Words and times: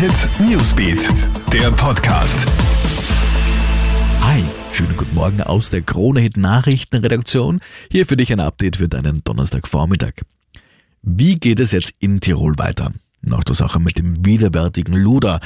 Hit 0.00 0.30
Newsbeat, 0.40 1.10
der 1.52 1.70
Podcast. 1.72 2.46
Hi, 4.22 4.42
schönen 4.72 4.96
guten 4.96 5.14
Morgen 5.14 5.42
aus 5.42 5.68
der 5.68 5.82
Krone 5.82 6.20
Hit 6.20 6.38
Nachrichtenredaktion. 6.38 7.60
Hier 7.90 8.06
für 8.06 8.16
dich 8.16 8.32
ein 8.32 8.40
Update 8.40 8.76
für 8.76 8.88
deinen 8.88 9.22
Donnerstagvormittag. 9.24 10.22
Wie 11.02 11.34
geht 11.34 11.60
es 11.60 11.72
jetzt 11.72 11.92
in 11.98 12.20
Tirol 12.20 12.56
weiter? 12.56 12.94
Nach 13.20 13.44
der 13.44 13.54
Sache 13.54 13.78
mit 13.78 13.98
dem 13.98 14.24
widerwärtigen 14.24 14.94
Luder. 14.94 15.38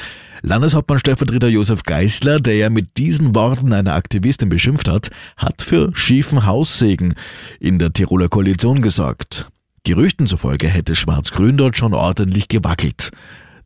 Landeshauptmann 0.43 1.01
Stellvertreter 1.01 1.49
Josef 1.49 1.83
Geisler, 1.83 2.39
der 2.39 2.55
ja 2.55 2.71
mit 2.71 2.97
diesen 2.97 3.35
Worten 3.35 3.73
eine 3.73 3.95
Aktivistin 3.95 4.51
beschimpft 4.51 4.89
hat, 4.89 5.11
hat 5.37 5.63
für 5.63 5.91
schiefen 5.97 6.47
Haussegen 6.47 7.15
in 7.59 7.81
der 7.81 7.93
Tiroler 7.93 8.29
Koalition 8.29 8.83
gesorgt. 8.83 9.49
Gerüchten 9.83 10.29
zufolge 10.29 10.69
hätte 10.69 10.95
Schwarz-Grün 10.95 11.57
dort 11.57 11.77
schon 11.77 11.93
ordentlich 11.93 12.47
gewackelt. 12.47 13.11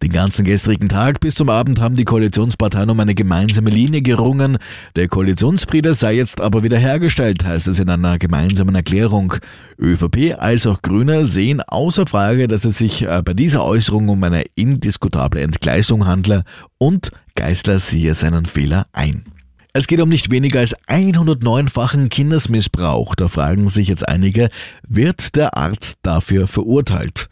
Den 0.03 0.13
ganzen 0.13 0.45
gestrigen 0.45 0.89
Tag 0.89 1.19
bis 1.19 1.35
zum 1.35 1.49
Abend 1.49 1.81
haben 1.81 1.97
die 1.97 2.05
Koalitionsparteien 2.05 2.89
um 2.89 3.01
eine 3.01 3.17
gemeinsame 3.17 3.71
Linie 3.71 4.01
gerungen. 4.01 4.59
Der 4.95 5.09
Koalitionsfriede 5.09 5.93
sei 5.95 6.15
jetzt 6.15 6.41
aber 6.41 6.63
wieder 6.63 6.79
hergestellt, 6.79 7.45
heißt 7.45 7.67
es 7.67 7.81
in 7.81 7.91
einer 7.91 8.17
gemeinsamen 8.19 8.77
Erklärung. 8.77 9.35
ÖVP 9.77 10.37
als 10.39 10.69
auch 10.69 10.83
Grüne 10.83 11.27
sehen 11.27 11.61
außer 11.63 12.07
Frage, 12.07 12.47
dass 12.47 12.65
es 12.65 12.79
sich 12.79 13.03
äh, 13.03 13.23
bei 13.25 13.35
dieser 13.35 13.65
Äußerung 13.65 14.09
um 14.09 14.23
eine 14.23 14.45
indiskutable 14.55 15.41
Entgleisung 15.41 16.07
handle 16.07 16.45
und 16.79 17.11
Geisler 17.35 17.81
siehe 17.81 18.15
seinen 18.15 18.47
Fehler 18.47 18.87
ein. 18.93 19.25
Es 19.73 19.87
geht 19.87 20.01
um 20.01 20.09
nicht 20.09 20.31
weniger 20.31 20.61
als 20.61 20.77
109-fachen 20.87 22.09
Kindesmissbrauch. 22.09 23.15
Da 23.15 23.29
fragen 23.29 23.69
sich 23.69 23.89
jetzt 23.89 24.09
einige, 24.09 24.49
wird 24.87 25.35
der 25.37 25.57
Arzt 25.57 25.99
dafür 26.03 26.47
verurteilt? 26.47 27.29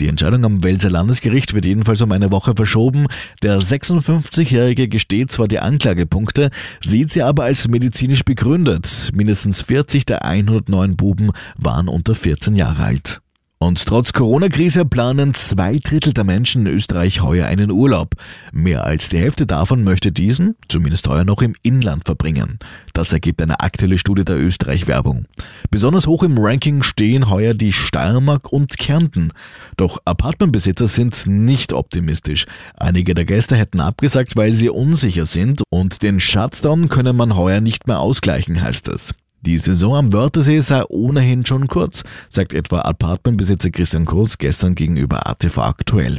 Die 0.00 0.08
Entscheidung 0.08 0.46
am 0.46 0.64
Welser 0.64 0.88
Landesgericht 0.88 1.52
wird 1.52 1.66
jedenfalls 1.66 2.00
um 2.00 2.10
eine 2.12 2.32
Woche 2.32 2.54
verschoben. 2.56 3.06
Der 3.42 3.60
56-Jährige 3.60 4.88
gesteht 4.88 5.30
zwar 5.30 5.46
die 5.46 5.58
Anklagepunkte, 5.58 6.48
sieht 6.80 7.10
sie 7.10 7.22
aber 7.22 7.44
als 7.44 7.68
medizinisch 7.68 8.24
begründet. 8.24 9.10
Mindestens 9.12 9.60
40 9.60 10.06
der 10.06 10.24
109 10.24 10.96
Buben 10.96 11.32
waren 11.58 11.88
unter 11.88 12.14
14 12.14 12.56
Jahre 12.56 12.82
alt. 12.82 13.20
Und 13.62 13.84
trotz 13.84 14.14
Corona-Krise 14.14 14.86
planen 14.86 15.34
zwei 15.34 15.78
Drittel 15.78 16.14
der 16.14 16.24
Menschen 16.24 16.66
in 16.66 16.72
Österreich 16.72 17.20
heuer 17.20 17.46
einen 17.46 17.70
Urlaub. 17.70 18.14
Mehr 18.52 18.84
als 18.84 19.10
die 19.10 19.18
Hälfte 19.18 19.46
davon 19.46 19.84
möchte 19.84 20.12
diesen, 20.12 20.56
zumindest 20.68 21.06
heuer 21.08 21.24
noch 21.24 21.42
im 21.42 21.54
Inland 21.62 22.06
verbringen. 22.06 22.58
Das 22.94 23.12
ergibt 23.12 23.42
eine 23.42 23.60
aktuelle 23.60 23.98
Studie 23.98 24.24
der 24.24 24.38
Österreich-Werbung. 24.38 25.26
Besonders 25.70 26.06
hoch 26.06 26.22
im 26.22 26.38
Ranking 26.38 26.82
stehen 26.82 27.28
heuer 27.28 27.52
die 27.52 27.74
Steiermark 27.74 28.50
und 28.50 28.78
Kärnten. 28.78 29.30
Doch 29.76 29.98
Apartmentbesitzer 30.06 30.88
sind 30.88 31.26
nicht 31.26 31.74
optimistisch. 31.74 32.46
Einige 32.78 33.14
der 33.14 33.26
Gäste 33.26 33.56
hätten 33.56 33.80
abgesagt, 33.80 34.36
weil 34.36 34.54
sie 34.54 34.70
unsicher 34.70 35.26
sind 35.26 35.62
und 35.68 36.00
den 36.00 36.18
Shutdown 36.18 36.88
könne 36.88 37.12
man 37.12 37.36
heuer 37.36 37.60
nicht 37.60 37.86
mehr 37.86 38.00
ausgleichen, 38.00 38.62
heißt 38.62 38.88
es. 38.88 39.12
Die 39.42 39.56
Saison 39.56 39.96
am 39.96 40.12
Wörthersee 40.12 40.60
sei 40.60 40.84
ohnehin 40.88 41.46
schon 41.46 41.66
kurz, 41.66 42.04
sagt 42.28 42.52
etwa 42.52 42.80
Apartmentbesitzer 42.80 43.70
Christian 43.70 44.04
Kurz 44.04 44.36
gestern 44.36 44.74
gegenüber 44.74 45.26
ATV 45.26 45.58
aktuell. 45.58 46.18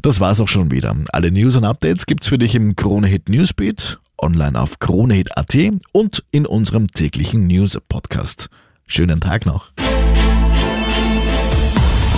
Das 0.00 0.20
war's 0.20 0.40
auch 0.40 0.48
schon 0.48 0.70
wieder. 0.70 0.94
Alle 1.12 1.32
News 1.32 1.56
und 1.56 1.64
Updates 1.64 2.06
gibt's 2.06 2.28
für 2.28 2.38
dich 2.38 2.54
im 2.54 2.76
Kronehit 2.76 3.28
Newsbeat, 3.28 3.98
online 4.16 4.60
auf 4.60 4.78
kronehit.at 4.78 5.56
und 5.92 6.22
in 6.30 6.46
unserem 6.46 6.86
täglichen 6.86 7.48
News 7.48 7.78
Podcast. 7.88 8.48
Schönen 8.86 9.20
Tag 9.20 9.44
noch. 9.44 9.72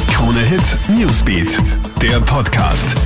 Kronehit 0.08 0.79
Newsbeat, 0.89 1.58
der 2.03 2.20
Podcast. 2.20 2.97